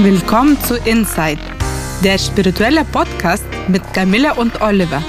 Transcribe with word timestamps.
Willkommen 0.00 0.56
zu 0.60 0.76
Inside, 0.76 1.40
der 2.04 2.18
spirituelle 2.18 2.84
Podcast 2.84 3.44
mit 3.66 3.82
Camilla 3.92 4.34
und 4.34 4.60
Oliver. 4.60 5.02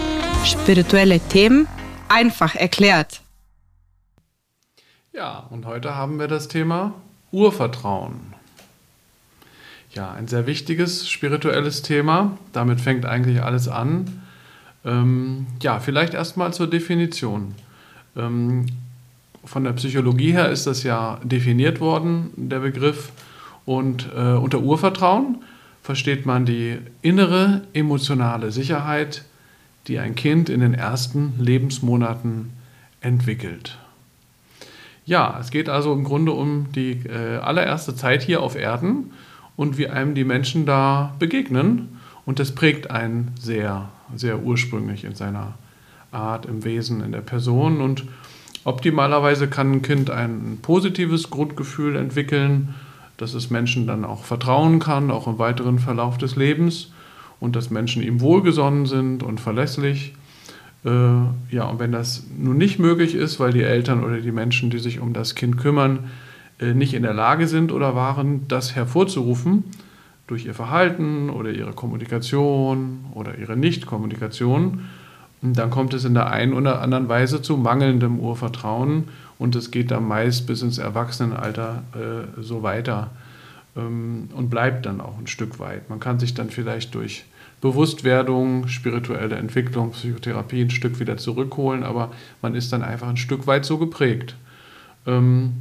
Spirituelle 0.44 1.20
Themen 1.20 1.68
einfach 2.08 2.56
erklärt. 2.56 3.22
Ja, 5.14 5.46
und 5.52 5.68
heute 5.68 5.94
haben 5.94 6.18
wir 6.18 6.28
das 6.28 6.48
Thema 6.48 6.96
Urvertrauen. 7.32 8.34
Ja, 9.92 10.12
ein 10.12 10.28
sehr 10.28 10.48
wichtiges 10.48 11.08
spirituelles 11.08 11.84
Thema. 11.84 12.40
Damit 12.52 12.82
fängt 12.82 13.06
eigentlich 13.06 13.44
alles 13.44 13.68
an. 13.68 14.24
Ähm, 14.84 15.46
ja, 15.62 15.80
vielleicht 15.80 16.16
erstmal 16.16 16.52
zur 16.52 16.68
Definition. 16.68 17.54
Ähm, 18.18 18.66
von 19.46 19.64
der 19.66 19.74
Psychologie 19.74 20.32
her 20.32 20.50
ist 20.50 20.66
das 20.66 20.82
ja 20.82 21.20
definiert 21.24 21.80
worden, 21.80 22.32
der 22.36 22.62
Begriff. 22.62 23.12
Und 23.70 24.10
äh, 24.18 24.32
unter 24.32 24.62
Urvertrauen 24.62 25.44
versteht 25.84 26.26
man 26.26 26.44
die 26.44 26.80
innere 27.04 27.62
emotionale 27.74 28.52
Sicherheit, 28.52 29.26
die 29.86 30.00
ein 30.00 30.16
Kind 30.16 30.50
in 30.50 30.62
den 30.62 30.74
ersten 30.74 31.36
Lebensmonaten 31.38 32.50
entwickelt. 33.00 33.78
Ja, 35.06 35.38
es 35.40 35.52
geht 35.52 35.70
also 35.70 35.94
im 35.94 36.04
Grunde 36.04 36.32
um 36.32 36.72
die 36.74 36.94
äh, 36.94 37.38
allererste 37.38 37.96
Zeit 37.96 38.24
hier 38.24 38.42
auf 38.42 38.56
Erden 38.56 39.12
und 39.56 39.78
wie 39.78 39.88
einem 39.88 40.16
die 40.16 40.24
Menschen 40.24 40.66
da 40.66 41.14
begegnen. 41.20 42.00
Und 42.26 42.40
das 42.40 42.56
prägt 42.56 42.90
einen 42.90 43.36
sehr, 43.40 43.90
sehr 44.16 44.42
ursprünglich 44.42 45.04
in 45.04 45.14
seiner 45.14 45.54
Art, 46.12 46.48
im 46.48 46.64
Wesen, 46.64 47.04
in 47.04 47.12
der 47.12 47.22
Person. 47.22 47.82
Und 47.82 48.06
optimalerweise 48.64 49.48
kann 49.48 49.74
ein 49.74 49.82
Kind 49.84 50.10
ein 50.10 50.58
positives 50.64 51.30
Grundgefühl 51.30 51.98
entwickeln 51.98 52.74
dass 53.20 53.34
es 53.34 53.50
Menschen 53.50 53.86
dann 53.86 54.06
auch 54.06 54.24
vertrauen 54.24 54.80
kann, 54.80 55.12
auch 55.12 55.28
im 55.28 55.38
weiteren 55.40 55.78
Verlauf 55.78 56.18
des 56.18 56.38
Lebens 56.38 56.92
und 57.40 57.56
dass 57.56 57.70
Menschen 57.70 58.02
ihm 58.02 58.22
wohlgesonnen 58.22 58.86
sind 58.86 59.24
und 59.24 59.40
verlässlich. 59.40 60.14
Äh, 60.86 60.90
ja, 61.52 61.66
und 61.66 61.80
wenn 61.80 61.92
das 61.92 62.26
nun 62.38 62.58
nicht 62.58 62.80
möglich 62.80 63.16
ist, 63.16 63.40
weil 63.40 63.52
die 63.52 63.64
Eltern 63.64 64.04
oder 64.06 64.22
die 64.22 64.32
Menschen, 64.32 64.70
die 64.70 64.80
sich 64.80 65.02
um 65.02 65.12
das 65.12 65.36
Kind 65.36 65.58
kümmern, 65.58 66.10
äh, 66.62 66.74
nicht 66.74 66.94
in 66.94 67.04
der 67.04 67.14
Lage 67.14 67.48
sind 67.48 67.74
oder 67.74 67.94
waren, 67.94 68.48
das 68.48 68.76
hervorzurufen 68.76 69.66
durch 70.28 70.46
ihr 70.46 70.54
Verhalten 70.54 71.30
oder 71.30 71.52
ihre 71.52 71.74
Kommunikation 71.74 73.06
oder 73.14 73.38
ihre 73.38 73.58
Nichtkommunikation, 73.58 74.86
dann 75.42 75.70
kommt 75.70 75.94
es 75.94 76.06
in 76.06 76.14
der 76.14 76.32
einen 76.32 76.54
oder 76.54 76.82
anderen 76.82 77.10
Weise 77.10 77.42
zu 77.42 77.58
mangelndem 77.58 78.20
Urvertrauen 78.20 79.06
und 79.40 79.56
es 79.56 79.72
geht 79.72 79.90
dann 79.90 80.08
meist 80.08 80.46
bis 80.46 80.62
ins 80.62 80.78
Erwachsenenalter 80.78 81.84
äh, 81.96 82.42
so 82.42 82.62
weiter 82.62 83.10
ähm, 83.76 84.30
und 84.36 84.50
bleibt 84.50 84.86
dann 84.86 85.02
auch 85.02 85.18
ein 85.18 85.28
Stück 85.28 85.58
weit. 85.60 85.90
Man 85.90 86.00
kann 86.00 86.20
sich 86.20 86.36
dann 86.36 86.52
vielleicht 86.52 86.94
durch 86.94 87.24
Bewusstwerdung, 87.62 88.68
spirituelle 88.68 89.36
Entwicklung, 89.36 89.92
Psychotherapie 89.92 90.62
ein 90.62 90.70
Stück 90.70 91.00
wieder 91.00 91.18
zurückholen, 91.18 91.84
aber 91.84 92.12
man 92.42 92.54
ist 92.54 92.72
dann 92.72 92.84
einfach 92.84 93.10
ein 93.10 93.18
Stück 93.18 93.48
weit 93.48 93.66
so 93.66 93.78
geprägt. 93.78 94.36
Ähm, 95.08 95.54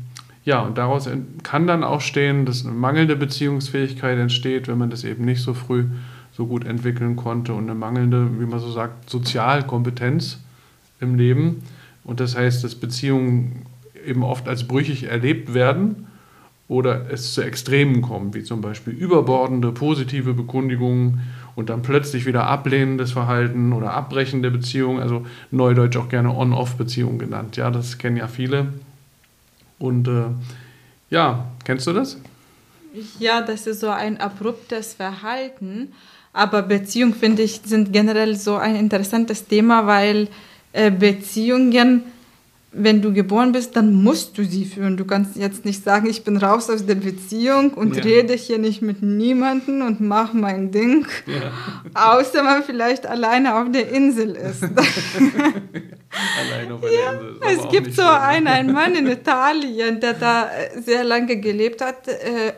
ja, 0.45 0.61
und 0.61 0.79
daraus 0.79 1.09
kann 1.43 1.67
dann 1.67 1.85
auch 1.85 2.01
stehen, 2.01 2.47
dass 2.47 2.65
eine 2.65 2.75
mangelnde 2.75 3.17
Beziehungsfähigkeit 3.17 4.19
entsteht, 4.19 4.69
wenn 4.69 4.79
man 4.79 4.91
das 4.91 5.05
eben 5.05 5.25
nicht 5.25 5.43
so 5.43 5.55
früh 5.55 5.87
so 6.33 6.47
gut 6.47 6.65
entwickeln 6.65 7.17
konnte 7.17 7.53
und 7.53 7.65
eine 7.65 7.75
mangelnde, 7.75 8.41
wie 8.41 8.47
man 8.47 8.61
so 8.61 8.71
sagt, 8.71 9.11
Sozialkompetenz 9.11 10.39
im 11.01 11.17
Leben. 11.17 11.63
Und 12.09 12.21
das 12.21 12.35
heißt, 12.35 12.65
dass 12.65 12.75
Beziehungen 12.75 13.67
eben 14.07 14.23
oft 14.23 14.49
als 14.49 14.67
brüchig 14.67 15.05
erlebt 15.05 15.53
werden 15.53 16.07
oder 16.67 17.11
es 17.11 17.35
zu 17.35 17.43
Extremen 17.43 18.01
kommt, 18.01 18.35
wie 18.35 18.43
zum 18.43 18.63
Beispiel 18.63 18.95
überbordende 18.95 19.73
positive 19.73 20.33
Bekundigungen 20.33 21.21
und 21.55 21.69
dann 21.69 21.83
plötzlich 21.83 22.25
wieder 22.25 22.47
ablehnendes 22.47 23.13
Verhalten 23.13 23.75
oder 23.75 23.93
abbrechende 23.93 24.51
Beziehungen, 24.51 25.03
also 25.03 25.27
neudeutsch 25.51 25.99
auch 25.99 26.09
gerne 26.09 26.35
On-Off-Beziehungen 26.35 27.19
genannt. 27.19 27.59
Ja, 27.59 27.71
das 27.71 27.99
kennen 27.99 28.17
ja 28.17 28.27
viele. 28.27 28.73
Und 29.79 30.09
äh, 30.09 30.29
ja, 31.11 31.45
kennst 31.65 31.87
du 31.89 31.93
das? 31.93 32.17
Ja, 33.19 33.43
das 33.43 33.67
ist 33.67 33.81
so 33.81 33.91
ein 33.91 34.19
abruptes 34.19 34.95
Verhalten. 34.95 35.93
Aber 36.33 36.63
Beziehungen, 36.63 37.13
finde 37.13 37.43
ich, 37.43 37.61
sind 37.65 37.93
generell 37.93 38.35
so 38.35 38.57
ein 38.57 38.77
interessantes 38.77 39.47
Thema, 39.47 39.87
weil 39.87 40.29
äh, 40.73 40.91
Beziehungen, 40.91 42.03
wenn 42.73 43.01
du 43.01 43.13
geboren 43.13 43.53
bist, 43.53 43.77
dann 43.77 44.03
musst 44.03 44.37
du 44.37 44.45
sie 44.45 44.65
führen. 44.65 44.97
Du 44.97 45.05
kannst 45.05 45.37
jetzt 45.37 45.65
nicht 45.65 45.83
sagen, 45.83 46.09
ich 46.09 46.23
bin 46.23 46.37
raus 46.37 46.69
aus 46.69 46.85
der 46.85 46.97
Beziehung 46.97 47.73
und 47.73 47.97
ja. 47.97 48.03
rede 48.03 48.35
hier 48.35 48.59
nicht 48.59 48.83
mit 48.83 49.03
niemandem 49.03 49.83
und 49.83 50.01
mache 50.01 50.37
mein 50.37 50.71
Ding, 50.71 51.07
ja. 51.27 52.19
außer 52.19 52.43
man 52.43 52.63
vielleicht 52.63 53.07
alleine 53.07 53.57
auf 53.57 53.71
der 53.73 53.91
Insel 53.91 54.37
ist. 54.37 54.63
auf 56.73 56.81
der 56.81 56.93
ja, 56.93 57.13
Insel. 57.13 57.37
Es 57.43 57.69
gibt 57.71 57.95
so 57.95 58.03
einen, 58.03 58.47
einen 58.47 58.73
Mann 58.73 58.95
in 58.95 59.07
Italien, 59.11 60.01
der 60.01 60.15
da 60.15 60.45
äh, 60.45 60.81
sehr 60.81 61.05
lange 61.05 61.37
gelebt 61.39 61.81
hat 61.81 62.09
äh, 62.09 62.53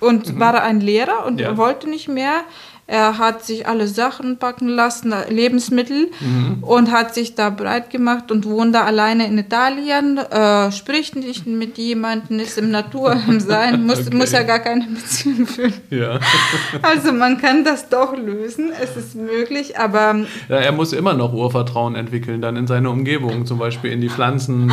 und 0.00 0.34
mhm. 0.34 0.40
war 0.40 0.62
ein 0.62 0.80
Lehrer 0.80 1.26
und 1.26 1.40
ja. 1.40 1.56
wollte 1.56 1.88
nicht 1.88 2.08
mehr 2.08 2.44
er 2.88 3.18
hat 3.18 3.44
sich 3.44 3.66
alle 3.66 3.88
Sachen 3.88 4.38
packen 4.38 4.68
lassen, 4.68 5.12
Lebensmittel, 5.28 6.08
mhm. 6.20 6.62
und 6.62 6.92
hat 6.92 7.14
sich 7.14 7.34
da 7.34 7.50
breit 7.50 7.90
gemacht 7.90 8.30
und 8.30 8.44
wohnt 8.44 8.76
da 8.76 8.84
alleine 8.84 9.26
in 9.26 9.36
Italien, 9.38 10.18
äh, 10.18 10.70
spricht 10.70 11.16
nicht 11.16 11.46
mit 11.48 11.78
jemandem, 11.78 12.38
ist 12.38 12.58
im 12.58 12.70
Natur 12.70 13.16
im 13.28 13.40
Sein, 13.40 13.84
muss, 13.86 14.06
okay. 14.06 14.16
muss 14.16 14.30
ja 14.30 14.44
gar 14.44 14.60
keine 14.60 14.86
Beziehung 14.86 15.46
führen. 15.46 15.74
Ja. 15.90 16.20
also 16.82 17.12
man 17.12 17.38
kann 17.38 17.64
das 17.64 17.88
doch 17.88 18.16
lösen, 18.16 18.70
es 18.80 18.96
ist 18.96 19.16
möglich, 19.16 19.76
aber... 19.76 20.24
Ja, 20.48 20.56
er 20.56 20.72
muss 20.72 20.92
immer 20.92 21.14
noch 21.14 21.32
Urvertrauen 21.32 21.96
entwickeln, 21.96 22.40
dann 22.40 22.54
in 22.54 22.65
seine 22.66 22.90
Umgebung, 22.90 23.46
zum 23.46 23.58
Beispiel 23.58 23.92
in 23.92 24.00
die 24.00 24.08
Pflanzen, 24.08 24.72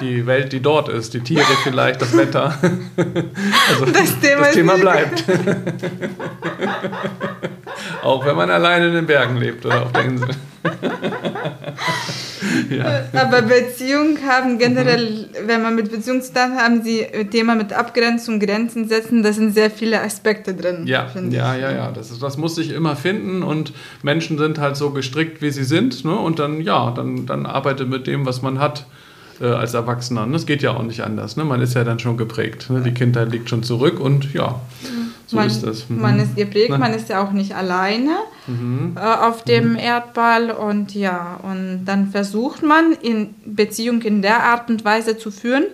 die, 0.00 0.04
die 0.04 0.26
Welt, 0.26 0.52
die 0.52 0.60
dort 0.60 0.88
ist, 0.88 1.14
die 1.14 1.20
Tiere 1.20 1.44
vielleicht, 1.62 2.02
das 2.02 2.16
Wetter. 2.16 2.54
also 2.96 3.86
das 3.86 4.18
Thema, 4.20 4.42
das 4.42 4.52
Thema 4.52 4.76
bleibt. 4.76 5.24
Auch 8.02 8.24
wenn 8.26 8.36
man 8.36 8.50
alleine 8.50 8.88
in 8.88 8.94
den 8.94 9.06
Bergen 9.06 9.36
lebt 9.36 9.64
oder 9.64 9.82
auf 9.82 9.92
der 9.92 10.04
Insel. 10.04 10.30
ja. 12.70 13.04
Aber 13.12 13.42
Beziehungen 13.42 14.18
haben 14.26 14.58
generell, 14.58 15.28
wenn 15.46 15.62
man 15.62 15.74
mit 15.74 15.90
Beziehungen 15.90 16.22
zu 16.22 16.32
tun 16.32 16.56
haben 16.56 16.82
sie 16.82 17.06
Thema 17.30 17.54
mit 17.54 17.72
Abgrenzung, 17.72 18.40
Grenzen 18.40 18.88
setzen, 18.88 19.22
da 19.22 19.32
sind 19.32 19.54
sehr 19.54 19.70
viele 19.70 20.00
Aspekte 20.00 20.54
drin. 20.54 20.86
Ja, 20.86 21.10
ja, 21.30 21.56
ja, 21.56 21.72
ja. 21.72 21.92
Das, 21.92 22.10
ist, 22.10 22.22
das 22.22 22.36
muss 22.36 22.54
sich 22.54 22.70
immer 22.70 22.96
finden 22.96 23.42
und 23.42 23.72
Menschen 24.02 24.38
sind 24.38 24.58
halt 24.58 24.76
so 24.76 24.90
gestrickt, 24.90 25.42
wie 25.42 25.50
sie 25.50 25.64
sind. 25.64 26.04
Ne? 26.04 26.14
Und 26.14 26.38
dann, 26.38 26.60
ja, 26.60 26.90
dann, 26.90 27.26
dann 27.26 27.46
arbeitet 27.46 27.88
mit 27.88 28.06
dem, 28.06 28.26
was 28.26 28.42
man 28.42 28.58
hat 28.58 28.86
äh, 29.40 29.46
als 29.46 29.74
Erwachsener. 29.74 30.26
Das 30.26 30.46
geht 30.46 30.62
ja 30.62 30.72
auch 30.72 30.82
nicht 30.82 31.02
anders. 31.02 31.36
Ne? 31.36 31.44
Man 31.44 31.60
ist 31.60 31.74
ja 31.74 31.84
dann 31.84 31.98
schon 31.98 32.16
geprägt. 32.16 32.70
Ne? 32.70 32.80
Die 32.80 32.92
Kindheit 32.92 33.30
liegt 33.30 33.48
schon 33.48 33.62
zurück 33.62 34.00
und 34.00 34.32
ja. 34.32 34.60
Mhm. 34.82 35.01
So 35.32 35.38
man, 35.38 35.46
ist 35.46 35.62
das. 35.62 35.88
Mhm. 35.88 36.00
Man 36.02 36.20
ist 36.20 36.36
geprägt, 36.36 36.68
Na. 36.68 36.76
man 36.76 36.92
ist 36.92 37.08
ja 37.08 37.24
auch 37.24 37.32
nicht 37.32 37.56
alleine 37.56 38.18
mhm. 38.46 38.96
äh, 38.96 39.00
auf 39.00 39.44
dem 39.44 39.70
mhm. 39.70 39.78
Erdball 39.78 40.50
und 40.50 40.94
ja, 40.94 41.40
und 41.42 41.86
dann 41.86 42.10
versucht 42.10 42.62
man 42.62 42.92
in 42.92 43.34
Beziehung 43.46 44.02
in 44.02 44.20
der 44.20 44.42
Art 44.42 44.68
und 44.68 44.84
Weise 44.84 45.16
zu 45.16 45.30
führen, 45.30 45.64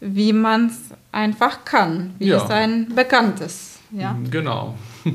wie 0.00 0.34
man 0.34 0.66
es 0.66 0.74
einfach 1.12 1.64
kann, 1.64 2.12
wie 2.18 2.26
ja. 2.26 2.44
es 2.44 2.50
ein 2.50 2.94
bekanntes. 2.94 3.78
Ja? 3.90 4.12
Mhm, 4.12 4.30
genau. 4.30 4.74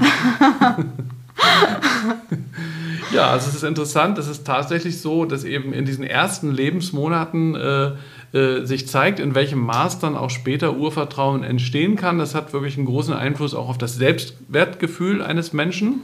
ja, 3.14 3.30
also 3.30 3.50
es 3.50 3.56
ist 3.58 3.64
interessant, 3.64 4.18
es 4.18 4.28
ist 4.28 4.48
tatsächlich 4.48 5.00
so, 5.00 5.26
dass 5.26 5.44
eben 5.44 5.74
in 5.74 5.86
diesen 5.86 6.04
ersten 6.04 6.52
Lebensmonaten 6.52 7.54
äh, 7.54 7.92
äh, 8.34 8.66
sich 8.66 8.88
zeigt, 8.88 9.20
in 9.20 9.36
welchem 9.36 9.60
Maß 9.60 10.00
dann 10.00 10.16
auch 10.16 10.30
später 10.30 10.78
Urvertrauen 10.78 11.44
entstehen 11.44 11.96
kann. 11.96 12.18
Das 12.18 12.34
hat 12.34 12.54
wirklich 12.54 12.78
einen 12.78 12.86
großen 12.86 13.14
Einfluss 13.14 13.54
auch 13.54 13.70
auf 13.70 13.78
das 13.78 13.96
Selbstwertgefühl 13.96 15.22
eines 15.22 15.54
Menschen 15.54 16.02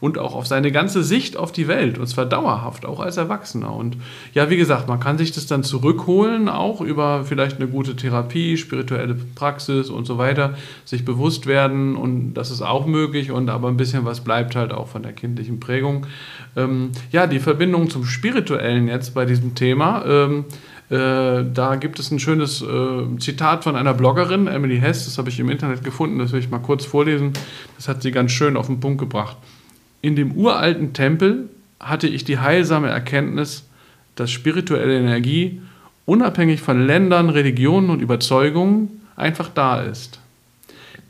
und 0.00 0.18
auch 0.18 0.34
auf 0.34 0.46
seine 0.46 0.72
ganze 0.72 1.02
Sicht 1.02 1.36
auf 1.36 1.52
die 1.52 1.68
Welt, 1.68 1.98
und 1.98 2.06
zwar 2.06 2.26
dauerhaft, 2.26 2.86
auch 2.86 3.00
als 3.00 3.16
Erwachsener. 3.16 3.74
Und 3.74 3.96
ja, 4.34 4.50
wie 4.50 4.56
gesagt, 4.56 4.88
man 4.88 5.00
kann 5.00 5.18
sich 5.18 5.32
das 5.32 5.46
dann 5.46 5.62
zurückholen, 5.62 6.48
auch 6.48 6.80
über 6.80 7.24
vielleicht 7.24 7.56
eine 7.56 7.68
gute 7.68 7.96
Therapie, 7.96 8.56
spirituelle 8.56 9.16
Praxis 9.34 9.90
und 9.90 10.06
so 10.06 10.18
weiter, 10.18 10.54
sich 10.84 11.04
bewusst 11.04 11.46
werden 11.46 11.96
und 11.96 12.34
das 12.34 12.50
ist 12.50 12.62
auch 12.62 12.86
möglich 12.86 13.30
und 13.30 13.50
aber 13.50 13.68
ein 13.68 13.76
bisschen 13.76 14.04
was 14.04 14.20
bleibt 14.20 14.56
halt 14.56 14.72
auch 14.72 14.88
von 14.88 15.02
der 15.02 15.12
kindlichen 15.12 15.60
Prägung. 15.60 16.06
Ähm, 16.56 16.90
ja, 17.10 17.26
die 17.26 17.40
Verbindung 17.40 17.90
zum 17.90 18.04
Spirituellen 18.04 18.88
jetzt 18.88 19.14
bei 19.14 19.24
diesem 19.24 19.54
Thema. 19.54 20.04
Ähm, 20.06 20.44
äh, 20.90 21.44
da 21.52 21.76
gibt 21.76 21.98
es 21.98 22.10
ein 22.10 22.18
schönes 22.18 22.62
äh, 22.62 23.18
Zitat 23.18 23.64
von 23.64 23.76
einer 23.76 23.92
Bloggerin, 23.92 24.46
Emily 24.46 24.78
Hess, 24.78 25.04
das 25.04 25.18
habe 25.18 25.28
ich 25.28 25.38
im 25.38 25.50
Internet 25.50 25.84
gefunden, 25.84 26.18
das 26.18 26.32
will 26.32 26.40
ich 26.40 26.48
mal 26.48 26.60
kurz 26.60 26.86
vorlesen. 26.86 27.34
Das 27.76 27.88
hat 27.88 28.02
sie 28.02 28.10
ganz 28.10 28.32
schön 28.32 28.56
auf 28.56 28.66
den 28.66 28.80
Punkt 28.80 28.98
gebracht. 28.98 29.36
In 30.00 30.16
dem 30.16 30.32
uralten 30.32 30.94
Tempel 30.94 31.50
hatte 31.78 32.08
ich 32.08 32.24
die 32.24 32.38
heilsame 32.38 32.88
Erkenntnis, 32.88 33.68
dass 34.16 34.30
spirituelle 34.30 34.98
Energie 34.98 35.60
unabhängig 36.06 36.62
von 36.62 36.86
Ländern, 36.86 37.28
Religionen 37.28 37.90
und 37.90 38.00
Überzeugungen 38.00 39.02
einfach 39.14 39.50
da 39.54 39.82
ist. 39.82 40.20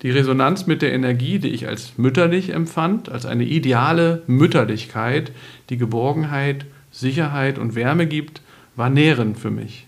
die 0.03 0.11
Resonanz 0.11 0.67
mit 0.67 0.83
der 0.83 0.93
Energie, 0.93 1.39
die 1.39 1.49
ich 1.49 1.67
als 1.67 1.99
mütterlich 1.99 2.51
empfand, 2.51 3.09
als 3.09 3.27
eine 3.27 3.45
ideale 3.45 4.23
Mütterlichkeit, 4.29 5.33
die 5.71 5.77
Geborgenheit, 5.77 6.67
Sicherheit 6.93 7.59
und 7.59 7.75
Wärme 7.75 8.07
gibt, 8.07 8.41
war 8.79 8.89
nährend 8.89 9.39
für 9.39 9.51
mich. 9.51 9.87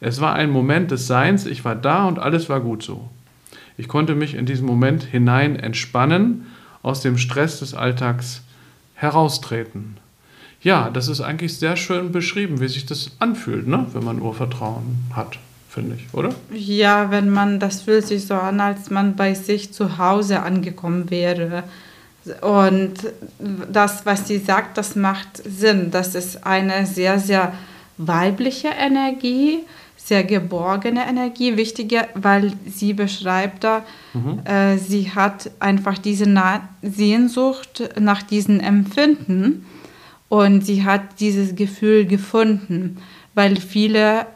Es 0.00 0.20
war 0.20 0.34
ein 0.34 0.50
Moment 0.50 0.90
des 0.90 1.06
Seins, 1.06 1.44
ich 1.44 1.64
war 1.64 1.74
da 1.74 2.06
und 2.06 2.18
alles 2.18 2.48
war 2.48 2.60
gut 2.60 2.82
so. 2.82 3.10
Ich 3.76 3.88
konnte 3.88 4.14
mich 4.14 4.34
in 4.34 4.46
diesem 4.46 4.66
Moment 4.66 5.02
hinein 5.02 5.56
entspannen, 5.56 6.46
aus 6.82 7.00
dem 7.02 7.18
Stress 7.18 7.58
des 7.58 7.74
Alltags 7.74 8.42
heraustreten. 8.94 9.96
Ja, 10.62 10.90
das 10.90 11.08
ist 11.08 11.20
eigentlich 11.20 11.58
sehr 11.58 11.76
schön 11.76 12.12
beschrieben, 12.12 12.60
wie 12.60 12.68
sich 12.68 12.86
das 12.86 13.12
anfühlt, 13.18 13.66
ne? 13.66 13.86
wenn 13.92 14.04
man 14.04 14.22
Urvertrauen 14.22 14.96
hat 15.14 15.38
finde 15.68 15.96
ich, 15.96 16.12
oder? 16.14 16.34
Ja, 16.50 17.10
wenn 17.10 17.28
man, 17.28 17.60
das 17.60 17.82
fühlt 17.82 18.06
sich 18.06 18.26
so 18.26 18.34
an, 18.34 18.58
als 18.58 18.90
man 18.90 19.14
bei 19.14 19.34
sich 19.34 19.72
zu 19.72 19.98
Hause 19.98 20.42
angekommen 20.42 21.10
wäre. 21.10 21.62
Und 22.40 22.94
das, 23.70 24.04
was 24.04 24.26
sie 24.26 24.38
sagt, 24.38 24.76
das 24.76 24.96
macht 24.96 25.36
Sinn. 25.36 25.90
Das 25.90 26.14
ist 26.14 26.44
eine 26.44 26.84
sehr, 26.86 27.18
sehr 27.20 27.52
weibliche 27.98 28.68
Energie, 28.68 29.60
sehr 29.96 30.24
geborgene 30.24 31.06
Energie. 31.06 31.56
Wichtiger, 31.56 32.08
weil 32.14 32.52
sie 32.66 32.94
beschreibt 32.94 33.64
da, 33.64 33.84
mhm. 34.14 34.40
äh, 34.44 34.78
sie 34.78 35.10
hat 35.10 35.50
einfach 35.60 35.98
diese 35.98 36.28
Na 36.28 36.68
Sehnsucht 36.82 37.90
nach 37.98 38.22
diesen 38.22 38.60
Empfinden 38.60 39.66
und 40.28 40.64
sie 40.64 40.84
hat 40.84 41.20
dieses 41.20 41.56
Gefühl 41.56 42.06
gefunden 42.06 42.98
weil 43.38 43.54
viele, 43.54 44.26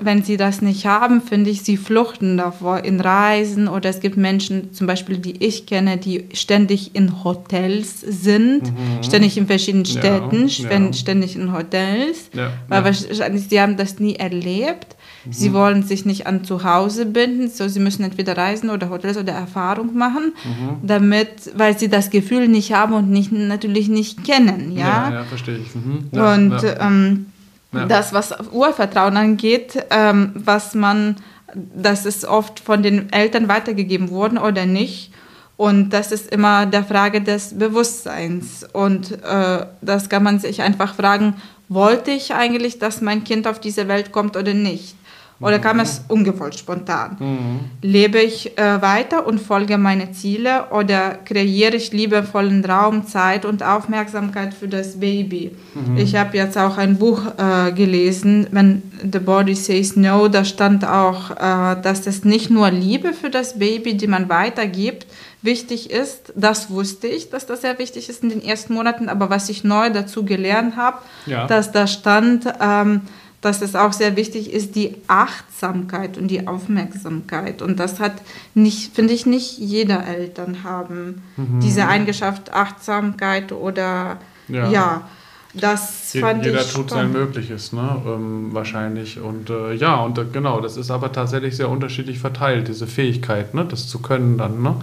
wenn 0.00 0.22
sie 0.22 0.36
das 0.36 0.62
nicht 0.62 0.86
haben, 0.86 1.20
finde 1.20 1.50
ich, 1.50 1.62
sie 1.62 1.76
fluchten 1.76 2.36
davor 2.36 2.84
in 2.84 3.00
Reisen 3.00 3.66
oder 3.66 3.90
es 3.90 3.98
gibt 3.98 4.16
Menschen, 4.16 4.72
zum 4.72 4.86
Beispiel, 4.86 5.18
die 5.18 5.44
ich 5.44 5.66
kenne, 5.66 5.96
die 5.96 6.28
ständig 6.32 6.94
in 6.94 7.24
Hotels 7.24 8.00
sind, 8.00 8.62
mhm. 8.62 9.02
ständig 9.02 9.36
in 9.38 9.48
verschiedenen 9.48 9.86
Städten, 9.86 10.46
ja, 10.46 10.92
ständig 10.92 11.34
in 11.34 11.52
Hotels, 11.52 12.30
ja, 12.32 12.52
weil 12.68 12.84
wahrscheinlich 12.84 13.48
sie 13.48 13.60
haben 13.60 13.76
das 13.76 13.98
nie 13.98 14.14
erlebt. 14.14 14.94
Mhm. 15.24 15.32
Sie 15.32 15.52
wollen 15.52 15.82
sich 15.82 16.04
nicht 16.04 16.28
an 16.28 16.44
zu 16.44 16.62
Hause 16.62 17.06
binden, 17.06 17.48
so 17.48 17.66
sie 17.66 17.80
müssen 17.80 18.04
entweder 18.04 18.36
reisen 18.36 18.70
oder 18.70 18.88
Hotels 18.88 19.16
oder 19.16 19.32
Erfahrung 19.32 19.96
machen, 19.96 20.32
mhm. 20.44 20.86
damit, 20.86 21.50
weil 21.56 21.76
sie 21.76 21.88
das 21.88 22.08
Gefühl 22.08 22.46
nicht 22.46 22.72
haben 22.72 22.94
und 22.94 23.10
nicht, 23.10 23.32
natürlich 23.32 23.88
nicht 23.88 24.22
kennen, 24.22 24.70
ja. 24.70 25.10
Ja, 25.10 25.24
verstehe 25.24 25.58
ich. 25.58 25.74
Mhm. 25.74 26.10
und 26.12 26.62
ähm, 26.78 27.26
ja. 27.74 27.86
Das, 27.86 28.12
was 28.12 28.34
Urvertrauen 28.52 29.16
angeht, 29.16 29.84
ähm, 29.90 30.32
was 30.34 30.74
man, 30.74 31.16
das 31.54 32.06
ist 32.06 32.24
oft 32.24 32.60
von 32.60 32.82
den 32.82 33.12
Eltern 33.12 33.48
weitergegeben 33.48 34.10
worden 34.10 34.38
oder 34.38 34.66
nicht. 34.66 35.12
Und 35.56 35.90
das 35.90 36.10
ist 36.10 36.32
immer 36.32 36.66
der 36.66 36.84
Frage 36.84 37.20
des 37.20 37.56
Bewusstseins. 37.56 38.66
Und 38.72 39.12
äh, 39.22 39.66
das 39.80 40.08
kann 40.08 40.22
man 40.24 40.40
sich 40.40 40.62
einfach 40.62 40.94
fragen, 40.94 41.36
wollte 41.68 42.10
ich 42.10 42.34
eigentlich, 42.34 42.78
dass 42.78 43.00
mein 43.00 43.24
Kind 43.24 43.46
auf 43.46 43.60
diese 43.60 43.88
Welt 43.88 44.12
kommt 44.12 44.36
oder 44.36 44.52
nicht? 44.52 44.96
Oder 45.44 45.58
kam 45.58 45.80
es 45.80 46.02
ungewollt, 46.08 46.58
spontan? 46.58 47.16
Mhm. 47.18 47.60
Lebe 47.82 48.18
ich 48.18 48.56
äh, 48.56 48.80
weiter 48.80 49.26
und 49.26 49.40
folge 49.40 49.76
meine 49.76 50.12
Ziele 50.12 50.70
oder 50.70 51.18
kreiere 51.24 51.76
ich 51.76 51.92
liebevollen 51.92 52.64
Raum, 52.64 53.06
Zeit 53.06 53.44
und 53.44 53.62
Aufmerksamkeit 53.62 54.54
für 54.54 54.68
das 54.68 54.98
Baby? 55.00 55.54
Mhm. 55.74 55.98
Ich 55.98 56.16
habe 56.16 56.36
jetzt 56.36 56.56
auch 56.56 56.78
ein 56.78 56.96
Buch 56.96 57.20
äh, 57.36 57.72
gelesen, 57.72 58.46
wenn 58.52 58.82
The 59.12 59.18
Body 59.18 59.54
Says 59.54 59.96
No, 59.96 60.28
da 60.28 60.44
stand 60.44 60.86
auch, 60.86 61.30
äh, 61.32 61.80
dass 61.82 62.06
es 62.06 62.24
nicht 62.24 62.48
nur 62.48 62.70
Liebe 62.70 63.12
für 63.12 63.28
das 63.28 63.58
Baby, 63.58 63.98
die 63.98 64.06
man 64.06 64.30
weitergibt, 64.30 65.06
wichtig 65.44 65.90
ist. 65.90 66.32
Das 66.34 66.70
wusste 66.70 67.06
ich, 67.06 67.28
dass 67.28 67.46
das 67.46 67.60
sehr 67.60 67.78
wichtig 67.78 68.08
ist 68.08 68.22
in 68.22 68.30
den 68.30 68.42
ersten 68.42 68.72
Monaten, 68.72 69.08
aber 69.08 69.30
was 69.30 69.48
ich 69.50 69.62
neu 69.62 69.90
dazu 69.90 70.24
gelernt 70.24 70.76
habe, 70.76 70.98
ja. 71.26 71.46
dass 71.46 71.70
da 71.70 71.86
stand, 71.86 72.46
ähm, 72.60 73.02
dass 73.44 73.62
es 73.62 73.74
auch 73.74 73.92
sehr 73.92 74.16
wichtig 74.16 74.52
ist, 74.52 74.74
die 74.74 74.96
Achtsamkeit 75.06 76.16
und 76.16 76.28
die 76.28 76.46
Aufmerksamkeit. 76.46 77.62
Und 77.62 77.78
das 77.78 78.00
hat 78.00 78.14
nicht, 78.54 78.94
finde 78.94 79.12
ich, 79.12 79.26
nicht 79.26 79.58
jeder 79.58 80.06
Eltern 80.06 80.64
haben. 80.64 81.22
Mhm. 81.36 81.60
Diese 81.60 81.86
Eigenschaft 81.86 82.52
Achtsamkeit 82.52 83.52
oder 83.52 84.18
ja. 84.48 84.70
ja 84.70 85.08
das 85.54 86.16
fand 86.18 86.44
Jeder 86.44 86.62
ich 86.62 86.72
tut 86.72 86.90
sein 86.90 87.12
Mögliches, 87.12 87.72
ne? 87.72 88.02
Ähm, 88.04 88.48
wahrscheinlich. 88.52 89.20
Und 89.20 89.50
äh, 89.50 89.74
ja, 89.74 90.00
und 90.00 90.18
äh, 90.18 90.24
genau, 90.24 90.60
das 90.60 90.76
ist 90.76 90.90
aber 90.90 91.12
tatsächlich 91.12 91.56
sehr 91.56 91.68
unterschiedlich 91.68 92.18
verteilt, 92.18 92.66
diese 92.66 92.88
Fähigkeit, 92.88 93.54
ne? 93.54 93.64
das 93.64 93.86
zu 93.86 94.00
können 94.00 94.36
dann. 94.36 94.62
Ne? 94.62 94.74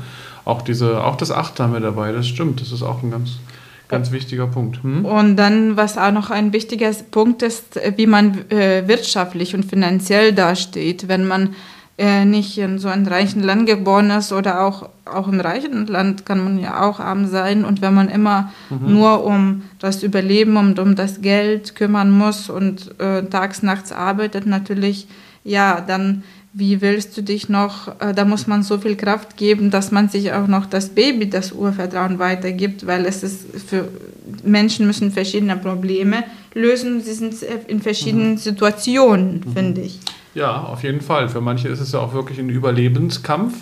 Auch, 0.46 0.62
diese, 0.62 1.04
auch 1.04 1.18
das 1.18 1.30
Achtsame 1.30 1.82
dabei, 1.82 2.14
das 2.14 2.28
stimmt, 2.28 2.62
das 2.62 2.72
ist 2.72 2.84
auch 2.84 3.04
ein 3.04 3.12
ganz 3.12 3.40
Ganz 3.92 4.12
wichtiger 4.12 4.48
Punkt. 4.48 4.82
Hm? 4.84 5.04
Und 5.04 5.36
dann, 5.36 5.76
was 5.76 5.98
auch 5.98 6.14
noch 6.14 6.32
ein 6.32 6.54
wichtiger 6.54 6.92
Punkt 7.12 7.44
ist, 7.44 7.78
wie 7.98 8.08
man 8.08 8.50
äh, 8.50 8.88
wirtschaftlich 8.88 9.54
und 9.54 9.66
finanziell 9.66 10.32
dasteht, 10.32 11.10
wenn 11.10 11.28
man 11.28 11.56
äh, 11.98 12.24
nicht 12.24 12.58
in 12.58 12.80
so 12.80 12.88
einem 12.88 13.06
reichen 13.06 13.44
Land 13.44 13.66
geboren 13.68 14.10
ist 14.12 14.32
oder 14.32 14.62
auch, 14.62 14.88
auch 15.04 15.28
im 15.28 15.42
reichen 15.42 15.88
Land 15.88 16.26
kann 16.26 16.42
man 16.42 16.58
ja 16.58 16.82
auch 16.82 17.02
arm 17.02 17.28
sein. 17.28 17.66
Und 17.66 17.82
wenn 17.82 17.94
man 17.94 18.08
immer 18.08 18.54
mhm. 18.70 18.94
nur 18.94 19.26
um 19.26 19.64
das 19.80 20.04
Überleben 20.04 20.56
und 20.56 20.80
um 20.80 20.96
das 20.96 21.22
Geld 21.22 21.76
kümmern 21.76 22.12
muss 22.12 22.50
und 22.50 22.98
äh, 23.02 23.24
tags, 23.24 23.62
nachts 23.62 23.92
arbeitet, 23.92 24.46
natürlich, 24.46 25.10
ja, 25.44 25.82
dann 25.82 26.24
wie 26.54 26.82
willst 26.82 27.16
du 27.16 27.24
dich 27.24 27.48
noch, 27.48 27.88
äh, 28.02 28.14
da 28.14 28.26
muss 28.26 28.46
man 28.46 28.64
so 28.64 28.78
viel 28.78 28.96
Kraft 28.98 29.38
geben, 29.38 29.72
dass 29.72 29.92
man 29.92 30.10
sich 30.10 30.34
auch 30.34 30.48
noch 30.48 30.66
das 30.66 30.90
Baby 30.90 31.30
das 31.30 31.54
Urvertrauen 31.54 32.20
weitergibt, 32.20 32.86
weil 32.86 33.06
es 33.06 33.24
ist 33.24 33.46
für 33.68 33.88
Menschen 34.44 34.86
müssen 34.86 35.12
verschiedene 35.12 35.56
Probleme 35.56 36.24
lösen, 36.54 37.02
sie 37.02 37.14
sind 37.14 37.36
in 37.68 37.82
verschiedenen 37.82 38.32
mhm. 38.32 38.38
Situationen, 38.38 39.44
mhm. 39.46 39.54
finde 39.54 39.82
ich. 39.82 40.00
Ja, 40.34 40.64
auf 40.64 40.84
jeden 40.84 41.02
Fall. 41.02 41.30
Für 41.30 41.42
manche 41.42 41.68
ist 41.68 41.80
es 41.80 41.94
ja 41.94 42.00
auch 42.00 42.14
wirklich 42.14 42.40
ein 42.40 42.50
Überlebenskampf, 42.50 43.54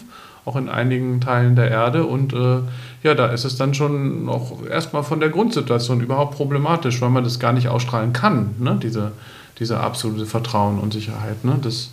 auch 0.46 0.56
in 0.56 0.70
einigen 0.70 1.22
Teilen 1.22 1.56
der 1.56 1.70
Erde 1.70 2.06
und 2.06 2.34
äh, 2.34 2.60
ja, 3.04 3.14
da 3.14 3.28
ist 3.28 3.46
es 3.46 3.56
dann 3.56 3.76
schon 3.76 4.28
auch 4.30 4.66
erstmal 4.68 5.04
von 5.04 5.20
der 5.20 5.30
Grundsituation 5.30 6.02
überhaupt 6.02 6.36
problematisch, 6.36 7.02
weil 7.02 7.10
man 7.10 7.24
das 7.24 7.40
gar 7.40 7.54
nicht 7.54 7.68
ausstrahlen 7.68 8.14
kann, 8.14 8.56
ne? 8.60 8.80
diese, 8.82 9.12
diese 9.60 9.80
absolute 9.80 10.26
Vertrauen 10.26 10.80
und 10.80 10.94
Sicherheit. 10.94 11.44
Ne? 11.44 11.60
Das, 11.62 11.92